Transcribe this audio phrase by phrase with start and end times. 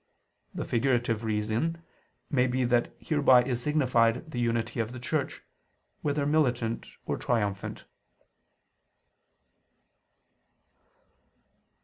[0.55, 1.83] The figurative reason
[2.31, 5.43] may be that hereby is signified the unity of the Church,
[6.01, 7.83] whether militant or triumphant.